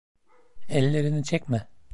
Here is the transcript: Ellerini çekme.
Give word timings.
Ellerini 0.69 1.23
çekme. 1.23 1.67